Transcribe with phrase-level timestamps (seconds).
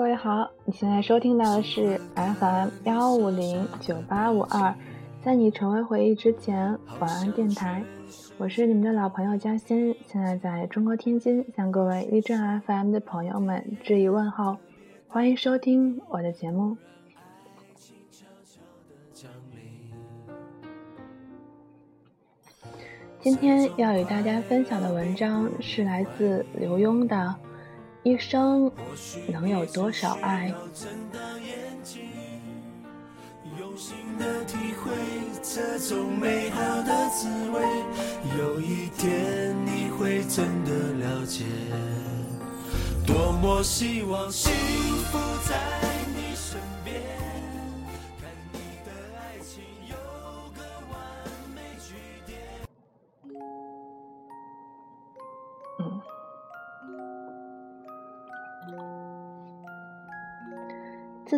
[0.00, 4.74] 各位好，你现在收听到的是 FM 幺五零九八五二，
[5.22, 7.84] 在你成为回忆之前，晚安电台，
[8.38, 14.56] 我是你们的老朋友嘉欣，现在在中国天津，向各位一正 FM 的朋友们致以问候，
[15.06, 16.78] 欢迎收听我的节目。
[23.20, 27.36] 今天要与大家分享的文章是来自刘墉的。
[28.02, 28.72] 一生
[29.28, 30.54] 能有多少爱？
[33.58, 34.90] 用心的体会
[35.42, 37.60] 这种美好的滋味，
[38.38, 41.44] 有一天你会真的了解。
[43.06, 44.50] 多么希望幸
[45.10, 45.99] 福在。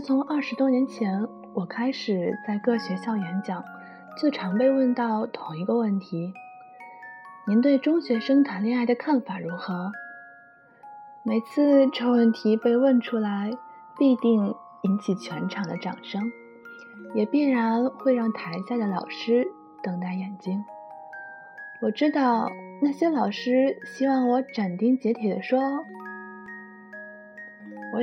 [0.03, 3.64] 从二十多年前我开始在各学校演讲，
[4.20, 6.34] 就常被问到同一个问题：
[7.47, 9.92] 您对中学生谈恋爱的看法如何？
[11.23, 13.53] 每次这问题被问出来，
[13.97, 16.33] 必定引起全场的掌声，
[17.14, 19.47] 也必然会让台下的老师
[19.84, 20.64] 瞪大眼睛。
[21.80, 25.61] 我知道那些老师希望我斩钉截铁地说。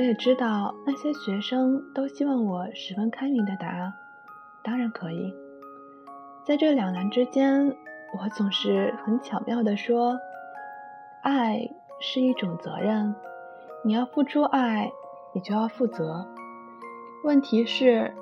[0.00, 3.92] 我也知道那些学生都希望我十分开明的答案，
[4.64, 5.34] 当然可以。
[6.42, 7.76] 在这两难之间，
[8.18, 10.18] 我总是很巧妙地说
[11.22, 11.68] ：“爱
[12.00, 13.14] 是一种责任，
[13.84, 14.90] 你要付出爱，
[15.34, 16.26] 你就要负责。
[17.22, 18.14] 问题是，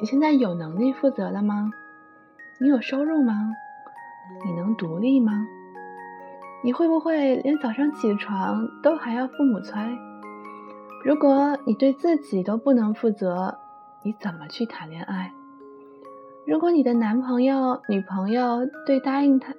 [0.00, 1.70] 你现在有能力负责了吗？
[2.60, 3.54] 你有收入吗？
[4.44, 5.32] 你能独立吗？
[6.62, 9.80] 你会不会连早上起床都还要父母催？”
[11.04, 13.58] 如果你对自己都不能负责，
[14.04, 15.32] 你怎么去谈恋爱？
[16.46, 19.52] 如果你的男朋友、女朋友对答应他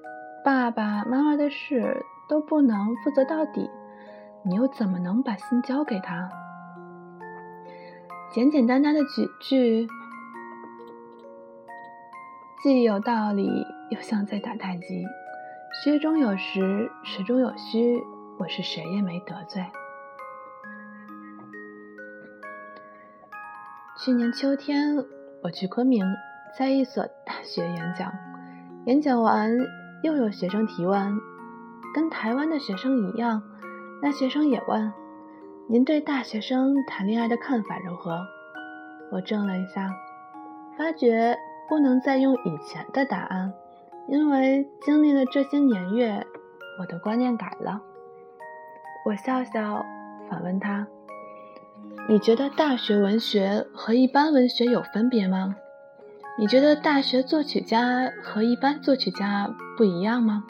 [0.46, 3.70] 爸爸妈妈的事都不能负责到底，
[4.44, 6.30] 你又怎么能把心交给他？
[8.32, 9.86] 简简单单的几句，
[12.64, 15.06] 既有道理，又像在打太极。
[15.84, 18.02] 虚中有实，实中有虚，
[18.40, 19.66] 我是谁也没得罪。
[24.04, 24.98] 去年秋天，
[25.42, 26.06] 我去昆明，
[26.60, 28.12] 在一所大学演讲。
[28.86, 29.50] 演讲完，
[30.02, 31.18] 又有学生提问，
[31.96, 33.42] 跟台湾的学生一样，
[34.02, 34.92] 那学生也问
[35.72, 38.20] ：“您对大学生谈恋爱的看法如何？”
[39.10, 39.90] 我怔了一下，
[40.78, 41.38] 发觉
[41.70, 43.54] 不能再用以前的答案，
[44.10, 46.28] 因为经历了这些年月，
[46.78, 47.82] 我的观念改了。
[49.06, 49.86] 我笑笑，
[50.30, 50.86] 反问他。
[52.10, 55.56] 你觉得大学文学和一般文学有分别吗？
[56.38, 60.44] 你觉得大学作曲家和一般作曲家不一样吗？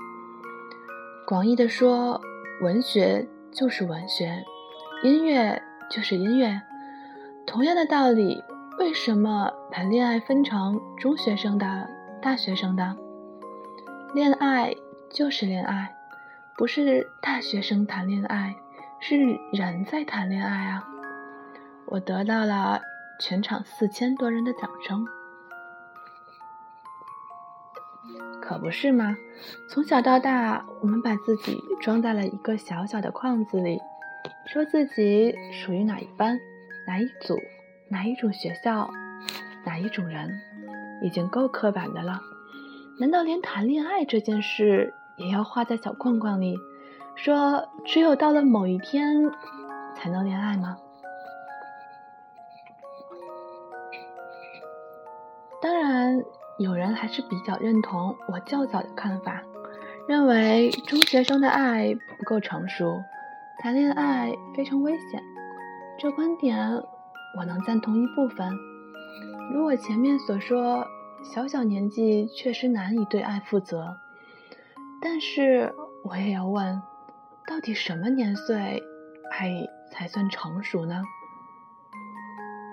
[1.27, 2.19] 广义的说，
[2.61, 4.43] 文学就是文学，
[5.03, 6.59] 音乐就是音乐。
[7.45, 8.43] 同样的道理，
[8.79, 11.87] 为什么把恋爱分成中学生的、
[12.19, 12.97] 大学生的？
[14.15, 14.73] 恋爱
[15.11, 15.93] 就是恋爱，
[16.57, 18.55] 不是大学生谈恋爱，
[18.99, 20.89] 是人在谈恋爱啊。
[21.93, 22.81] 我得到了
[23.19, 25.05] 全场四千多人的掌声，
[28.41, 29.15] 可不是吗？
[29.69, 33.79] 从小到大，我们把自己装在了一个小小的框子里，
[34.47, 36.39] 说自己属于哪一班、
[36.87, 37.37] 哪一组、
[37.91, 38.89] 哪一种学校、
[39.63, 40.31] 哪一种人，
[41.03, 42.19] 已经够刻板的了。
[42.99, 46.57] 难道连谈恋爱这件事也要画在小框框里，
[47.15, 49.31] 说只有到了某一天
[49.95, 50.75] 才能恋爱吗？
[55.63, 56.21] 当然，
[56.59, 59.41] 有人还是比较认同我较早的看法，
[60.09, 63.01] 认为中学生的爱不够成熟，
[63.59, 65.23] 谈恋爱非常危险。
[65.97, 66.83] 这观点
[67.37, 68.51] 我能赞同一部分。
[69.53, 70.85] 如我前面所说，
[71.23, 73.95] 小小年纪确实难以对爱负责。
[75.01, 75.73] 但是
[76.03, 76.81] 我也要问，
[77.47, 78.83] 到底什么年岁
[79.31, 81.01] 爱才算成熟呢？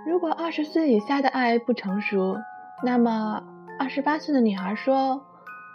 [0.09, 2.37] 如果二十岁以下的爱不成熟，
[2.83, 3.43] 那么，
[3.79, 5.23] 二十八岁的女孩说：“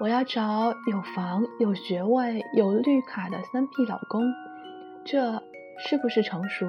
[0.01, 4.23] 我要找有房、有学位、有绿卡的三 P 老公。”
[5.05, 5.43] 这
[5.77, 6.65] 是不是成熟？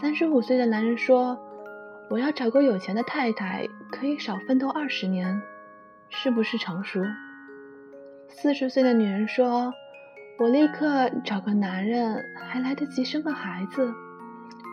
[0.00, 1.38] 三十五岁的男人说
[2.10, 5.40] ：“我要找个有钱的太太，可以少奋斗二十年。”
[6.10, 7.00] 是不是成熟？
[8.28, 9.72] 四十岁的女人说
[10.40, 13.94] ：“我立刻找个男人，还来得及生个孩子。”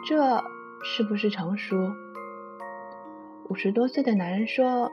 [0.08, 0.44] 这
[0.84, 1.76] 是不是成熟？
[3.52, 4.90] 五十多岁的男人说：“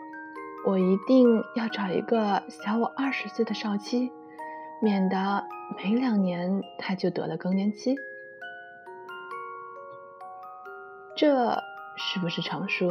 [0.66, 4.10] 我一定要找一个小我二十岁的少妻，
[4.82, 5.46] 免得
[5.76, 7.94] 没两年他就得了更年期。”
[11.16, 11.62] 这
[11.96, 12.90] 是不是成熟？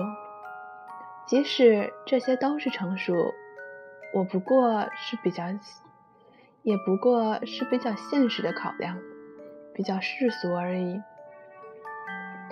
[1.25, 3.34] 即使这些都是成熟，
[4.13, 5.48] 我不过是比较，
[6.63, 8.98] 也不过是比较现实的考量，
[9.74, 11.02] 比较世俗而已。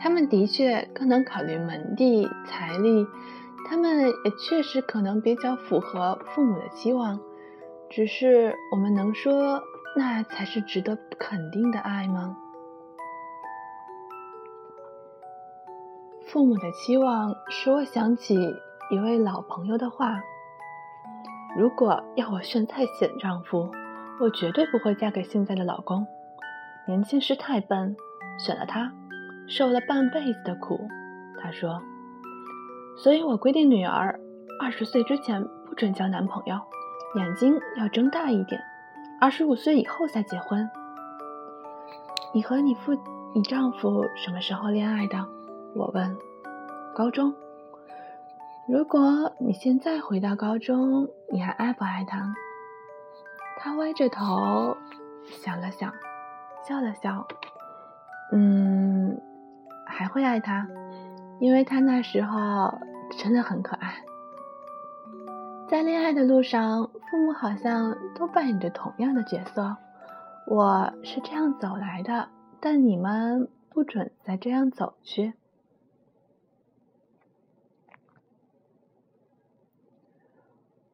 [0.06, 3.08] 他们的确更能考虑门第、财力，
[3.68, 7.20] 他们也确实可能比较符合父母的期望。
[7.90, 9.64] 只是我们能说
[9.98, 12.38] 那才是值得肯定的爱吗？
[16.28, 18.36] 父母的期望使我想起
[18.92, 20.22] 一位老朋友的话
[21.58, 23.72] ：“如果要我选再选丈夫，
[24.22, 26.06] 我绝对不会嫁给现在的老公。
[26.88, 27.98] 年轻时太笨，
[28.38, 28.94] 选了他，
[29.48, 30.88] 受了半辈子的苦。”
[31.42, 31.82] 他说
[32.98, 34.20] ：“所以我规定女儿
[34.60, 36.60] 二十岁之前不准交男朋友，
[37.16, 38.62] 眼睛要睁大一点，
[39.20, 40.70] 二十五岁以后再结婚。”
[42.34, 42.94] 你和你父、
[43.34, 45.26] 你丈夫什么时候恋爱的？
[45.76, 46.18] 我问
[46.96, 47.34] ：“高中。
[48.68, 52.34] 如果你现在回到高中，你还爱不爱他？”
[53.58, 54.76] 他歪着头
[55.24, 55.94] 想了想，
[56.68, 57.26] 笑了笑
[58.34, 59.22] ：“嗯，
[59.98, 60.68] 还会爱他，
[61.40, 62.80] 因为他那时候
[63.18, 64.04] 真的很可爱。”
[65.72, 69.78] 在恋爱的路上，父母好像都扮演着同样的角色。
[70.48, 72.28] 我是这样走来的，
[72.60, 75.34] 但你们不准再这样走去。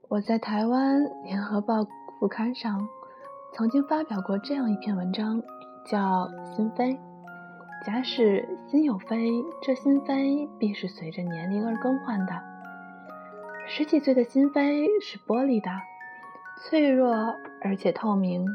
[0.07, 1.81] 我在台湾《联合报》
[2.19, 2.87] 副刊上
[3.53, 5.41] 曾经发表过这样一篇文章，
[5.85, 6.97] 叫《心扉》。
[7.83, 12.33] 假使心有扉，这心扉必是随着年龄而更换的。
[13.67, 15.71] 十几岁的心扉是玻璃的，
[16.61, 18.45] 脆弱而且透明。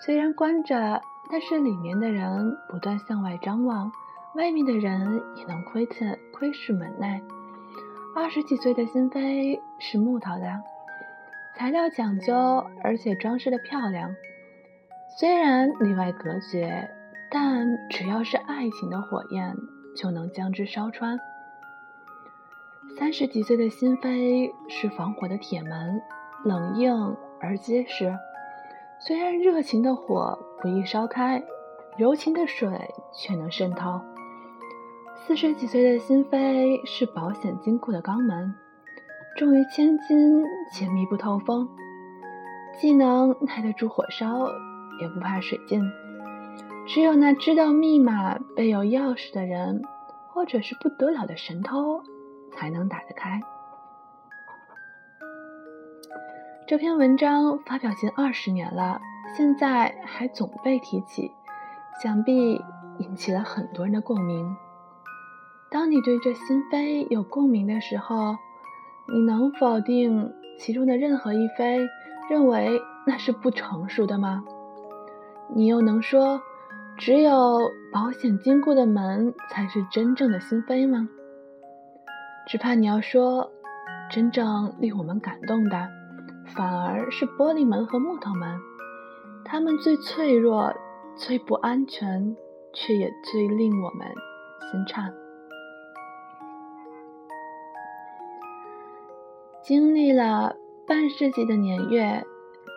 [0.00, 1.00] 虽然关着，
[1.30, 3.92] 但是里面的人不断向外张望，
[4.34, 7.22] 外面的人也能窥测、窥视门内。
[8.16, 10.62] 二十几岁的心扉是木头的。
[11.54, 14.16] 材料讲究，而且装饰的漂亮。
[15.16, 16.90] 虽然里外隔绝，
[17.30, 19.56] 但只要是爱情的火焰，
[19.94, 21.18] 就能将之烧穿。
[22.98, 26.00] 三十几岁的心扉是防火的铁门，
[26.44, 28.16] 冷硬而结实。
[28.98, 31.42] 虽然热情的火不易烧开，
[31.96, 32.68] 柔情的水
[33.14, 34.00] 却能渗透。
[35.14, 38.54] 四十几岁的心扉是保险金库的肛门。
[39.36, 40.42] 重于千斤
[40.72, 41.68] 且密不透风，
[42.80, 44.48] 既能耐得住火烧，
[45.00, 45.80] 也不怕水浸。
[46.88, 49.82] 只有那知道密码、备有钥匙的人，
[50.32, 52.02] 或者是不得了的神偷，
[52.50, 53.42] 才能打得开。
[56.66, 59.02] 这篇文章发表近二十年了，
[59.36, 61.30] 现在还总被提起，
[62.02, 62.58] 想必
[63.00, 64.56] 引起了很多人的共鸣。
[65.70, 68.38] 当你对这心扉有共鸣的时候，
[69.12, 71.86] 你能否定其中的任何一扉，
[72.30, 74.42] 认为那是不成熟的吗？
[75.54, 76.42] 你又能说
[76.98, 81.08] 只有保险金库的门才是真正的心扉吗？
[82.44, 83.52] 只怕你要说，
[84.10, 85.88] 真正令我们感动的，
[86.56, 88.58] 反而是玻璃门和木头门，
[89.44, 90.74] 它们最脆弱、
[91.14, 92.36] 最不安全，
[92.72, 94.08] 却也最令我们
[94.72, 95.14] 心颤。
[99.62, 102.24] 经历了半世纪的年月，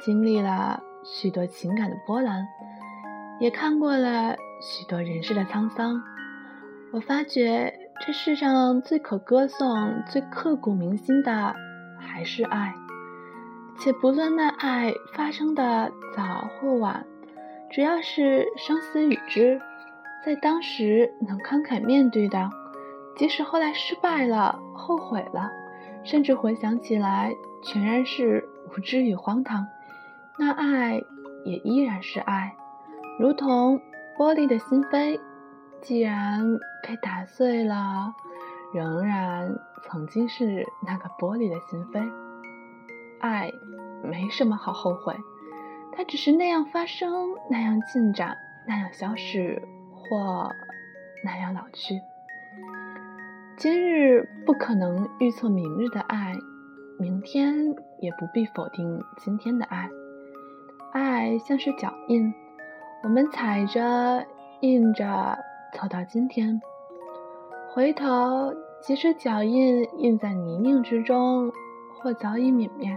[0.05, 2.45] 经历了许多情感的波澜，
[3.41, 6.00] 也看过了许多人世的沧桑。
[6.91, 7.74] 我发觉
[8.05, 11.55] 这世上最可歌颂、最刻骨铭心的
[12.00, 12.75] 还是爱，
[13.79, 17.03] 且不论那爱发生的早或晚，
[17.71, 19.60] 只要是生死与之，
[20.24, 22.48] 在当时能慷慨面对的，
[23.17, 25.50] 即使后来失败了、后悔了。
[26.03, 27.33] 甚至回想起来，
[27.63, 29.65] 全然是无知与荒唐。
[30.38, 31.01] 那爱
[31.43, 32.55] 也依然是爱，
[33.20, 33.80] 如同
[34.18, 35.20] 玻璃的心扉，
[35.82, 38.13] 既然被打碎了，
[38.74, 42.10] 仍然曾经是那个玻璃的心扉。
[43.20, 43.51] 爱
[44.03, 45.15] 没什么好后悔，
[45.91, 47.12] 它只是那样发生，
[47.50, 48.36] 那样进展，
[48.68, 49.62] 那样消逝，
[49.94, 50.50] 或
[51.24, 52.01] 那样老去。
[53.58, 56.34] 今日不可能预测明日的爱，
[56.98, 59.89] 明天也不必否定今天的爱。
[60.94, 62.34] 爱像是脚印，
[63.03, 64.24] 我们踩着、
[64.60, 65.39] 印着
[65.74, 66.62] 走到今天，
[67.74, 71.51] 回头，即使脚印印在泥泞之中，
[71.98, 72.96] 或早已泯灭，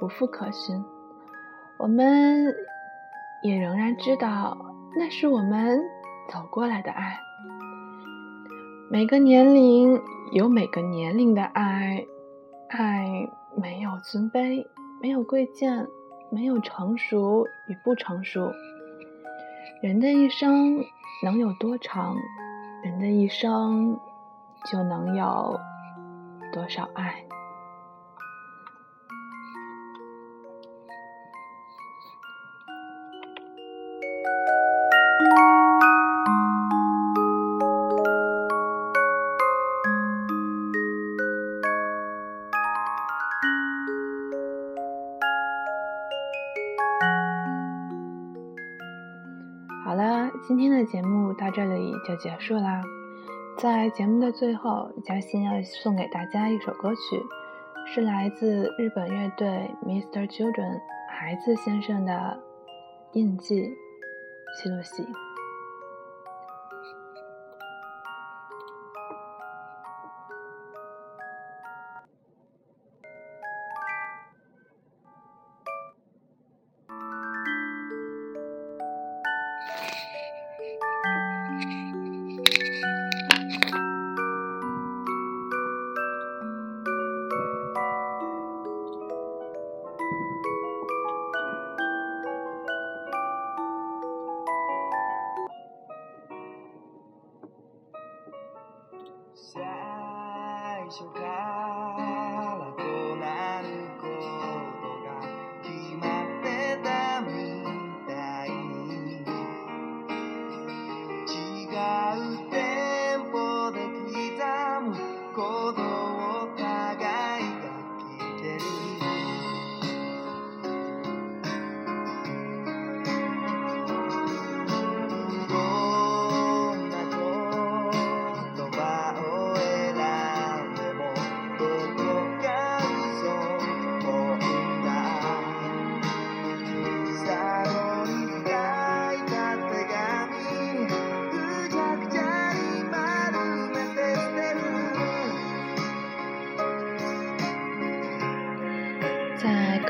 [0.00, 0.84] 不复可寻，
[1.78, 2.52] 我们
[3.44, 4.58] 也仍然知道，
[4.96, 5.80] 那是我们
[6.28, 7.16] 走过来的爱。
[8.90, 10.02] 每个年龄
[10.32, 12.04] 有每个年龄的爱，
[12.68, 13.06] 爱
[13.56, 14.66] 没有尊卑，
[15.00, 15.86] 没有贵贱，
[16.28, 18.50] 没有成熟与不成熟。
[19.82, 20.84] 人的一生
[21.24, 22.14] 能有多长？
[22.84, 23.98] 人的一生
[24.70, 25.58] 就能有
[26.52, 27.24] 多少爱？
[50.44, 52.82] 今天的节目到这里就结束啦。
[53.56, 57.22] 在节目的最后，嘉欣要送给大家一首歌曲，
[57.86, 62.40] 是来自日本乐队 Mister Children 孩子先生的
[63.12, 63.70] 印记，
[64.56, 65.06] 西洛西。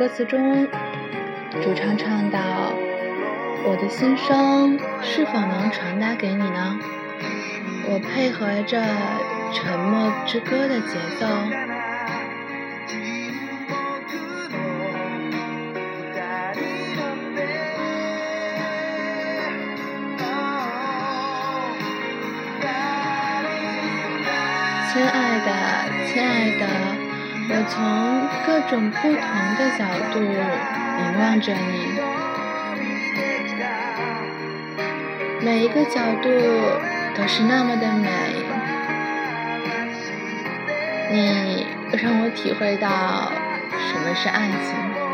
[0.02, 0.66] 歌词中，
[1.62, 2.72] 主唱唱道
[3.64, 6.76] ：“我的心声是否能传达给你呢？”
[7.86, 8.82] 我配合着
[9.54, 11.26] 《沉默之歌》的节奏，
[24.92, 25.52] 亲爱的，
[26.08, 26.81] 亲爱的。
[27.62, 29.14] 我从各种不同
[29.54, 31.94] 的角度凝望着你，
[35.40, 36.28] 每一个角度
[37.16, 38.10] 都是那么的美。
[41.12, 43.30] 你让我体会到
[43.78, 45.11] 什么是爱情。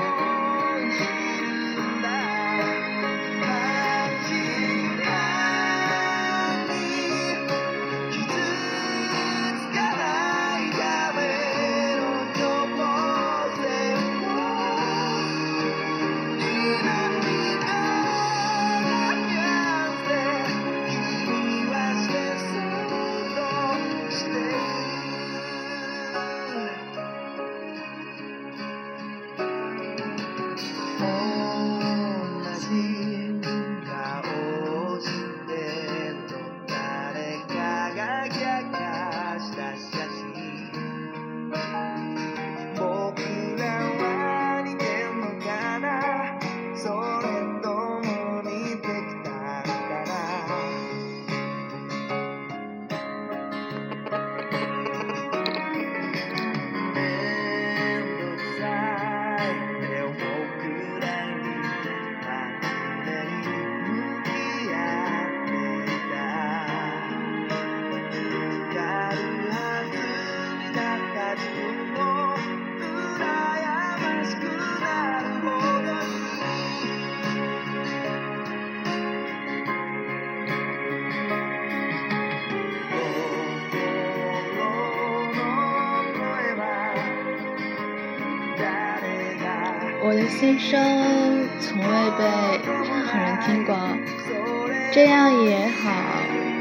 [90.39, 92.25] 心声从未被
[92.89, 93.77] 任何人听过，
[94.93, 95.91] 这样也好，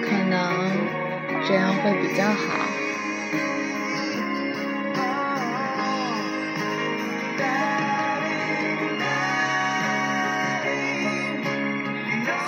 [0.02, 0.72] 可能
[1.48, 2.66] 这样会比较好。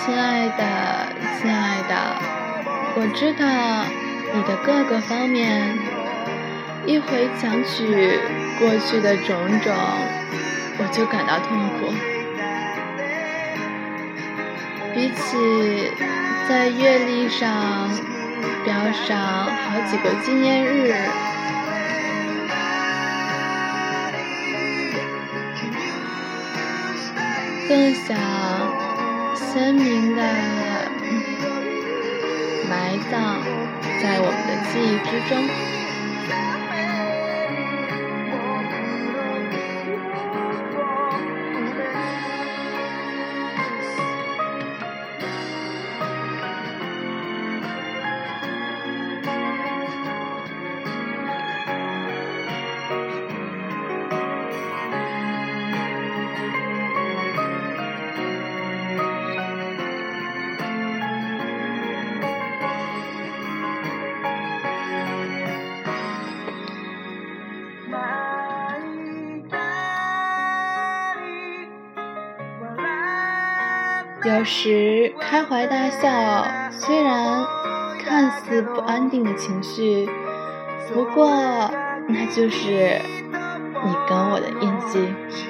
[0.04, 2.18] 亲爱的，亲爱的，
[2.96, 3.46] 我知道
[4.34, 5.78] 你的各个方面，
[6.86, 7.86] 一回想起
[8.58, 9.72] 过去的种种，
[10.92, 11.92] 就感到痛苦。
[14.92, 15.92] 比起
[16.48, 17.88] 在阅历上
[18.64, 19.16] 标上
[19.46, 20.92] 好几个纪念日，
[27.68, 28.18] 更想
[29.36, 30.22] 鲜明的
[32.68, 33.40] 埋葬
[34.02, 35.30] 在我们的记忆之中。
[74.22, 77.44] 有时开怀大笑，虽然
[77.98, 80.08] 看似不安定的情绪，
[80.92, 81.30] 不过
[82.06, 83.00] 那就是
[83.82, 85.49] 你跟我的印记。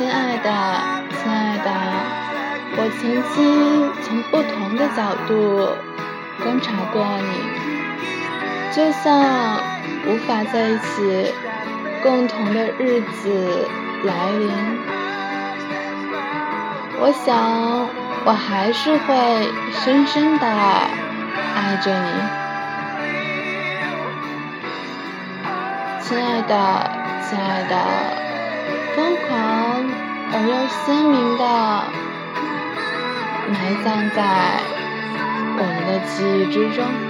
[0.00, 0.48] 亲爱的，
[1.10, 1.70] 亲爱的，
[2.78, 5.76] 我曾经从不同的角度
[6.42, 7.30] 观察过你，
[8.74, 9.60] 就像
[10.06, 11.34] 无法在一起
[12.02, 13.68] 共同的日子
[14.04, 14.50] 来临，
[16.98, 17.86] 我想
[18.24, 22.08] 我还是会深深的爱着你，
[26.00, 26.90] 亲爱的，
[27.28, 27.76] 亲爱的。
[28.96, 29.89] 疯狂
[30.32, 30.54] 而又
[30.86, 31.44] 鲜明的
[33.50, 34.20] 埋葬在
[35.58, 37.09] 我们的记忆之中。